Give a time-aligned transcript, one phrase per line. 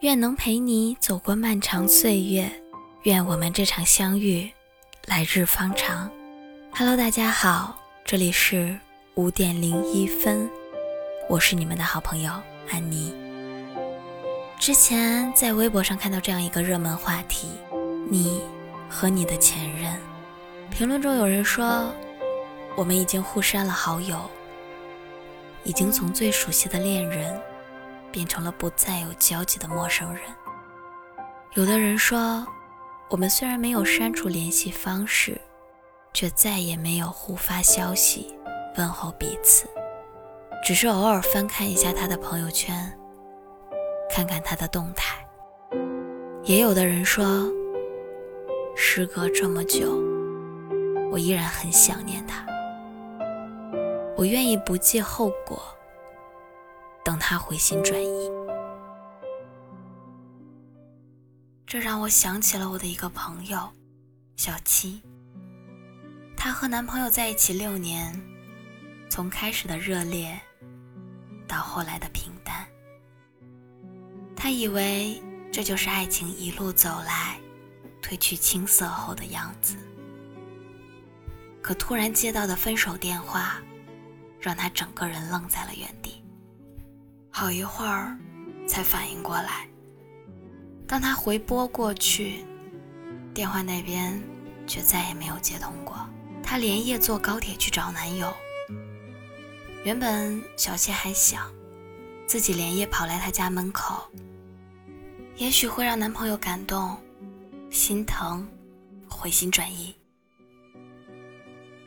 [0.00, 2.50] 愿能陪你走过漫长岁月，
[3.02, 4.50] 愿我们这场相遇
[5.04, 6.10] 来日方长。
[6.72, 8.74] Hello，大家好，这里是
[9.16, 10.48] 五点零一分，
[11.28, 12.32] 我是你们的好朋友
[12.70, 13.14] 安妮。
[14.58, 17.48] 之前在微博上看到这样一个热门话题：
[18.08, 18.40] 你
[18.88, 19.94] 和你的前任。
[20.70, 21.92] 评论中有人说，
[22.74, 24.18] 我们已经互删了好友，
[25.62, 27.38] 已经从最熟悉的恋人。
[28.12, 30.22] 变成了不再有交集的陌生人。
[31.54, 32.46] 有的人说，
[33.08, 35.40] 我们虽然没有删除联系方式，
[36.12, 38.38] 却再也没有互发消息
[38.76, 39.66] 问候彼此，
[40.64, 42.96] 只是偶尔翻看一下他的朋友圈，
[44.10, 45.26] 看看他的动态。
[46.44, 47.24] 也有的人说，
[48.76, 50.00] 时隔这么久，
[51.10, 52.46] 我依然很想念他，
[54.16, 55.60] 我愿意不计后果。
[57.04, 58.30] 等他回心转意，
[61.66, 63.70] 这让我想起了我的一个朋友
[64.36, 65.02] 小七。
[66.36, 68.18] 她和男朋友在一起六年，
[69.08, 70.40] 从开始的热烈
[71.48, 72.66] 到后来的平淡。
[74.36, 77.38] 她以为这就是爱情一路走来
[78.02, 79.76] 褪去青涩后的样子，
[81.60, 83.60] 可突然接到的分手电话，
[84.40, 86.19] 让她整个人愣在了原地。
[87.30, 88.18] 好一会儿，
[88.66, 89.66] 才反应过来。
[90.86, 92.44] 当他回拨过去，
[93.32, 94.20] 电话那边
[94.66, 95.96] 却再也没有接通过。
[96.42, 98.32] 他连夜坐高铁去找男友。
[99.84, 101.50] 原本小谢还想，
[102.26, 104.02] 自己连夜跑来他家门口，
[105.36, 106.98] 也许会让男朋友感动、
[107.70, 108.46] 心疼、
[109.08, 109.94] 回心转意。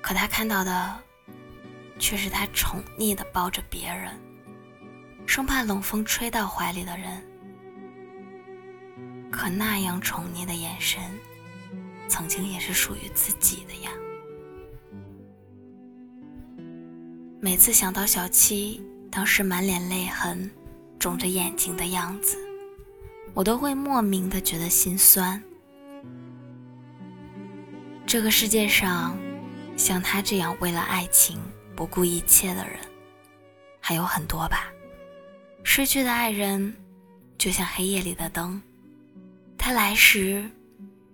[0.00, 0.98] 可他看到的，
[1.98, 4.18] 却是他宠溺的抱着别人。
[5.26, 7.22] 生怕冷风吹到怀里的人，
[9.30, 11.00] 可那样宠溺的眼神，
[12.08, 13.90] 曾经也是属于自己的呀。
[17.40, 20.50] 每次想到小七当时满脸泪痕、
[20.98, 22.36] 肿着眼睛的样子，
[23.34, 25.42] 我都会莫名的觉得心酸。
[28.06, 29.16] 这个世界上，
[29.76, 31.40] 像他这样为了爱情
[31.74, 32.78] 不顾一切的人，
[33.80, 34.71] 还有很多吧。
[35.64, 36.74] 失去的爱人，
[37.38, 38.60] 就像黑夜里的灯，
[39.56, 40.44] 他来时，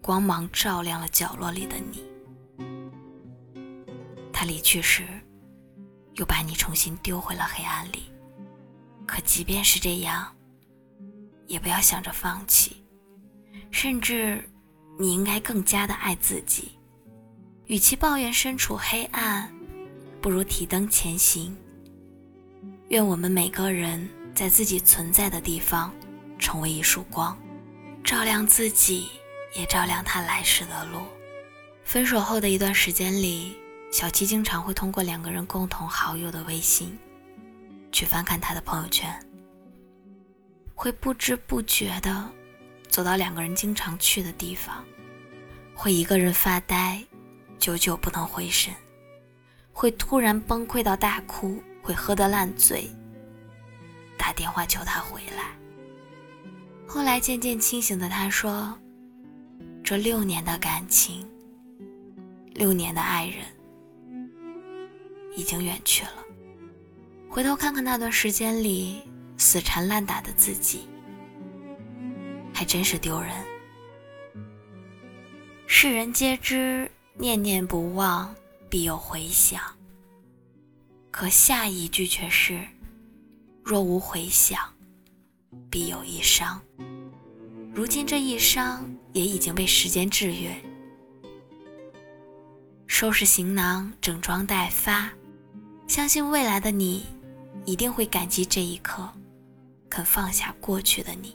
[0.00, 1.98] 光芒照亮了角落里的你；
[4.32, 5.02] 他离去时，
[6.14, 8.04] 又把你重新丢回了黑暗里。
[9.06, 10.32] 可即便是这样，
[11.46, 12.84] 也不要想着放弃，
[13.70, 14.48] 甚至，
[14.98, 16.78] 你应该更加的爱自己。
[17.66, 19.52] 与其抱怨身处黑暗，
[20.20, 21.56] 不如提灯前行。
[22.90, 24.08] 愿我们每个人。
[24.34, 25.94] 在自己存在的地方，
[26.38, 27.38] 成为一束光，
[28.02, 29.08] 照亮自己，
[29.54, 31.02] 也照亮他来时的路。
[31.84, 33.56] 分手后的一段时间里，
[33.92, 36.98] 小七经常会通过两个人共同好友的微信，
[37.92, 39.08] 去翻看他的朋友圈，
[40.74, 42.28] 会不知不觉的
[42.88, 44.84] 走到两个人经常去的地方，
[45.74, 47.04] 会一个人发呆，
[47.58, 48.74] 久久不能回神，
[49.72, 52.90] 会突然崩溃到大哭，会喝得烂醉。
[54.24, 55.54] 打电话求他回来。
[56.86, 58.74] 后来渐渐清醒的他说
[59.84, 61.28] ：“这六年的感情，
[62.54, 63.44] 六年的爱人，
[65.36, 66.24] 已经远去了。
[67.28, 69.02] 回头看看那段时间里
[69.36, 70.88] 死缠烂打的自己，
[72.54, 73.30] 还真是丢人。
[75.66, 78.34] 世人皆知念念不忘
[78.70, 79.60] 必有回响，
[81.10, 82.58] 可下一句却是。”
[83.64, 84.60] 若无回响，
[85.70, 86.60] 必有一伤。
[87.72, 90.54] 如今这一伤也已经被时间制约。
[92.86, 95.10] 收拾行囊，整装待发，
[95.88, 97.06] 相信未来的你
[97.64, 99.08] 一定会感激这一刻，
[99.88, 101.34] 肯放下过去的你。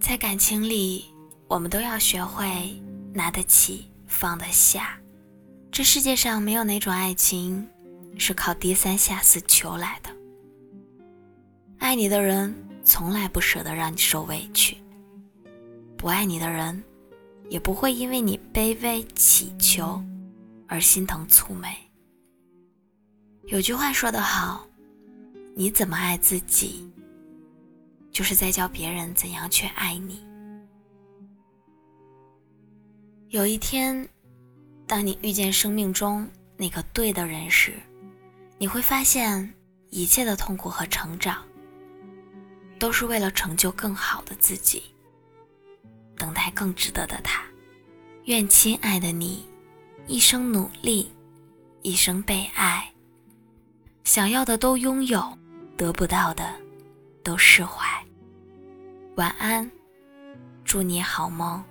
[0.00, 1.04] 在感情里，
[1.46, 2.82] 我们都要学会
[3.12, 4.98] 拿得起，放得下。
[5.70, 7.68] 这世界上没有哪种爱情
[8.18, 10.13] 是靠低三下四求来的。
[11.84, 12.52] 爱你的人
[12.82, 14.78] 从来不舍得让你受委屈，
[15.98, 16.82] 不爱你的人
[17.50, 20.02] 也不会因为你卑微乞求
[20.66, 21.76] 而心疼蹙眉。
[23.48, 24.66] 有句话说得好，
[25.54, 26.90] 你怎么爱自己，
[28.10, 30.24] 就是在教别人怎样去爱你。
[33.28, 34.08] 有一天，
[34.86, 36.26] 当你遇见生命中
[36.56, 37.74] 那个对的人时，
[38.56, 39.52] 你会发现
[39.90, 41.44] 一切的痛苦和成长。
[42.78, 44.82] 都是为了成就更好的自己，
[46.16, 47.42] 等待更值得的他。
[48.24, 49.46] 愿亲爱的你，
[50.06, 51.10] 一生努力，
[51.82, 52.92] 一生被爱，
[54.04, 55.38] 想要的都拥有，
[55.76, 56.54] 得不到的
[57.22, 57.86] 都释怀。
[59.16, 59.70] 晚安，
[60.64, 61.62] 祝你好梦。